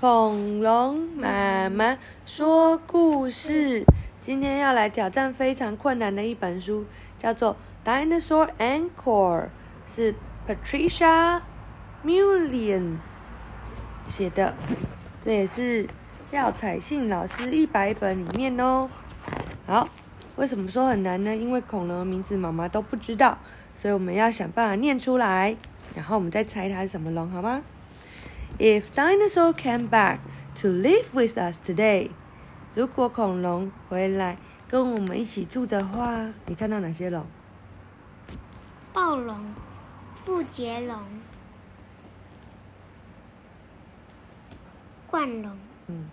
[0.00, 3.84] 恐龙妈妈说故事。
[4.18, 6.86] 今天要来挑战非常困难的一本书，
[7.18, 7.54] 叫做
[7.86, 8.88] 《Dinosaur Anchor》，
[9.86, 10.14] 是
[10.48, 11.42] Patricia
[12.02, 13.00] Mullins
[14.08, 14.54] 写的。
[15.20, 15.86] 这也是
[16.30, 18.88] 廖彩信老师一百本里面哦。
[19.66, 19.86] 好，
[20.36, 21.36] 为什么说很难呢？
[21.36, 23.36] 因为恐龙的名字妈妈都不知道，
[23.74, 25.54] 所以我们要想办法念出来，
[25.94, 27.60] 然后我们再猜它是什么龙，好吗
[28.58, 30.20] ？If dinosaur came back
[30.56, 32.10] to live with us today，
[32.74, 34.36] 如果恐龙回来
[34.68, 37.24] 跟我们一起住的话，你看到哪些龙？
[38.92, 39.54] 暴龙、
[40.14, 40.98] 富杰龙、
[45.06, 46.10] 冠龙，嗯，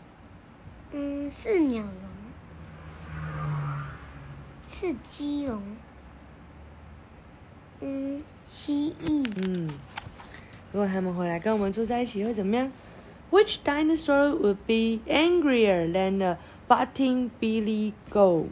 [0.92, 1.92] 嗯，四鸟龙、
[4.70, 5.62] 是鸡龙，
[7.82, 9.32] 嗯，蜥蜴。
[9.44, 9.70] 嗯，
[10.72, 12.72] 如果他们回来跟我们住在一起会怎么样
[13.32, 18.48] ？Which dinosaur would be angrier than the butting billy goat？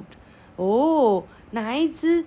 [0.55, 2.25] 哦，哪一只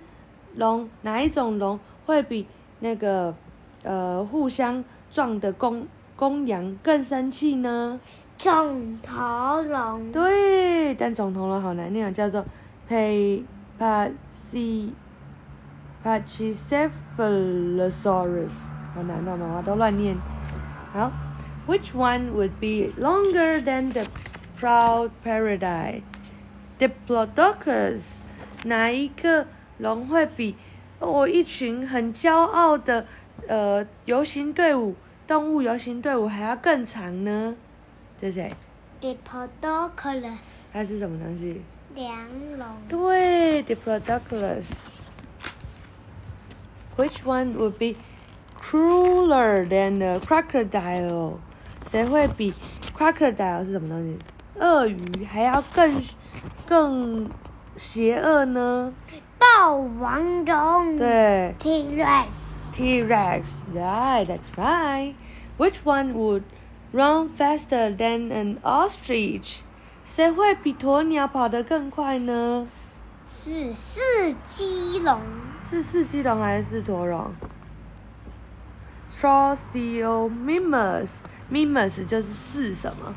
[0.55, 2.47] 龙，哪一种龙会比
[2.79, 3.35] 那个
[3.83, 7.99] 呃互相撞的公公羊更生气呢？
[8.37, 12.45] 肿头龙，对，但总头龙好难念，叫做
[12.87, 13.43] p a
[13.77, 14.93] p a c i
[16.01, 18.53] Pachycephalosaurus，
[18.99, 20.17] 好难哦，妈妈都乱念。
[20.91, 21.09] 好
[21.65, 24.03] ，Which one would be longer than the
[24.59, 26.01] proud paradise?
[26.77, 28.17] Diplodocus，
[28.65, 29.47] 哪一个
[29.77, 30.57] 龙会比
[30.99, 33.05] 我、一群很骄傲的
[33.47, 37.55] 呃游行队伍动物游行队伍还要更长呢？
[38.19, 38.53] 这是谁
[38.99, 40.35] ？Diplodocus，
[40.73, 41.61] 它是什么东西？
[41.95, 42.67] 梁龙。
[42.89, 44.65] 对，Diplodocus。
[46.97, 47.97] Which one would be
[48.61, 51.37] crueler than a crocodile？
[51.89, 52.53] 谁会比
[52.97, 54.19] crocodile 是什么东西？
[54.59, 56.03] 鳄鱼还要更
[56.67, 57.29] 更
[57.75, 58.93] 邪恶呢？
[59.37, 60.97] 霸王龙。
[60.97, 63.43] 对 T-Rex，，T-Rex。
[63.73, 65.13] Right, that's right.
[65.57, 66.43] Which one would
[66.91, 69.59] run faster than an ostrich？
[70.05, 72.67] 谁会比鸵鸟跑得更快呢？
[73.43, 73.99] 是四
[74.47, 75.21] 鸡龙。
[75.69, 77.31] 是四鸡龙还是四驼龙
[79.19, 83.13] ？Strothiomimimus，mimus 就是四什么？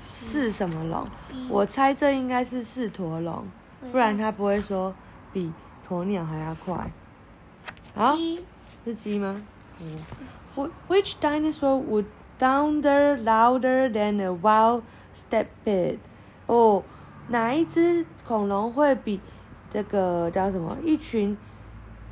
[0.00, 1.06] 四什么龙？
[1.48, 3.46] 我猜这应该是四驼龙，
[3.90, 4.94] 不然它不会说
[5.32, 5.52] 比
[5.88, 6.90] 鸵鸟还要快。
[7.94, 8.44] 好，鸡
[8.84, 9.42] 是鸡吗？
[9.80, 9.98] 嗯。
[10.56, 12.06] Wh- Which dinosaur would
[12.38, 14.82] thunder louder than a wild
[15.14, 15.98] stampede？
[16.46, 16.82] 哦，
[17.28, 19.20] 哪一只恐龙会比
[19.72, 21.36] 这个叫什么一群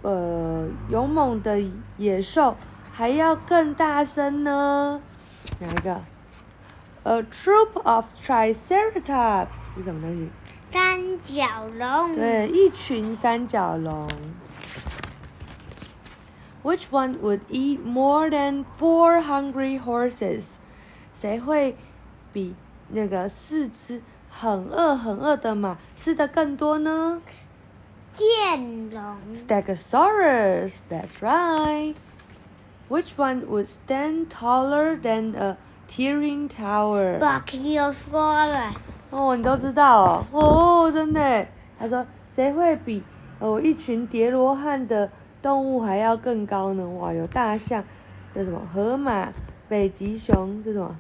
[0.02, 1.60] 呃勇猛的
[1.98, 2.56] 野兽
[2.99, 5.01] 还要更大声呢？
[5.59, 6.01] 哪一个？
[7.03, 10.29] A troop of triceratops 是什么东西？
[10.71, 12.15] 三角龙。
[12.15, 14.07] 对，一群三角龙。
[16.63, 20.43] Which one would eat more than four hungry horses？
[21.13, 21.77] 谁会
[22.33, 22.55] 比
[22.89, 27.21] 那个四只很饿很饿的马吃的更多呢
[28.11, 29.17] 剑龙。
[29.35, 30.79] ？Stegosaurus.
[30.89, 31.95] That's right.
[32.90, 35.56] Which one would stand taller than a
[35.88, 38.74] tearing tower？Brachiosaurus。
[39.10, 41.46] 哦，你都知道哦，哦，真的。
[41.78, 43.04] 他说谁会比
[43.38, 45.08] 哦一群叠罗汉的
[45.40, 46.84] 动物还要更高呢？
[46.98, 47.84] 哇，有大象，
[48.34, 49.32] 这什么河马、
[49.68, 50.96] 北极熊，这什么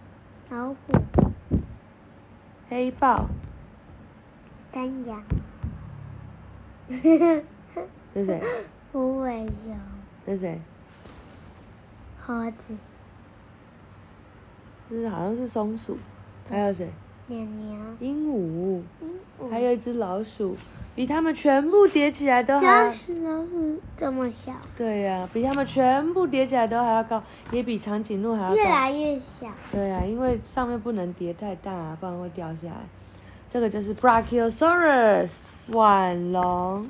[0.48, 0.76] 老虎。
[2.68, 3.26] 黑豹，
[4.72, 5.24] 山羊。
[8.14, 8.40] 这谁？
[8.92, 9.76] 虎尾熊。
[10.24, 10.60] 这谁？
[12.30, 12.56] 猴子。
[14.88, 15.96] 这是好像是松鼠，
[16.48, 16.88] 还有谁？
[17.26, 17.78] 鸟鸟。
[18.00, 19.10] 鹦鹉，鹦
[19.40, 20.56] 鹉还有一只老鼠，
[20.96, 28.54] 比它们全部叠起来都还要老鼠这么小，对呀、比它们全部叠起来都还要高，也比长颈鹿还要高。
[28.56, 29.46] 越来越小。
[29.70, 32.80] 对呀、因为上面不能叠太大、不然会掉下来。
[33.48, 35.30] 这个就是 Brachiosaurus
[35.68, 36.88] 腕龙。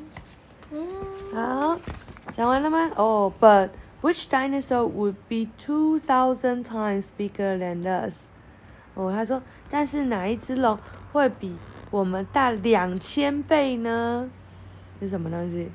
[0.70, 0.86] 嗯，
[1.34, 1.78] 好，
[2.32, 2.90] 讲完了吗？
[2.96, 8.26] 哦、b u t which dinosaur would be two thousand times bigger than us？
[8.94, 10.78] 哦，他说，但是哪一只龙
[11.12, 11.54] 会比
[11.90, 14.28] 我们大两千倍呢？
[15.00, 15.70] 是什么东西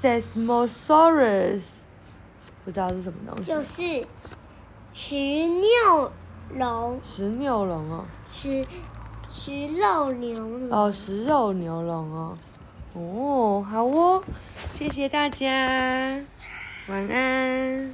[0.00, 1.62] ？Sesamosaurus，
[2.64, 3.50] 不知道是什么东西。
[3.50, 4.06] 就是
[4.92, 6.12] 食牛
[6.54, 8.04] 龙，食牛龙哦。
[8.30, 8.66] 食
[9.30, 10.70] 食肉牛龙。
[10.70, 12.38] 哦，食肉牛龙哦。
[12.94, 14.22] 哦，好哦，
[14.72, 16.20] 谢谢大家，
[16.88, 17.88] 晚安。